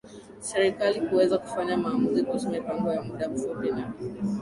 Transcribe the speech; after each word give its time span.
serikali 0.41 1.01
kuweza 1.01 1.37
kufanya 1.37 1.77
maamuzi 1.77 2.23
kuhusu 2.23 2.49
mipango 2.49 2.93
ya 2.93 3.01
muda 3.01 3.29
mfupi 3.29 3.71
na 3.71 3.91